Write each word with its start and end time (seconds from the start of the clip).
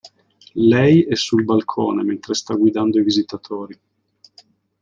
Lei 0.55 1.03
è 1.03 1.13
sul 1.13 1.43
balcone 1.43 2.01
mentre 2.01 2.33
sta 2.33 2.55
guidando 2.55 2.97
i 2.97 3.03
visitatori. 3.03 3.79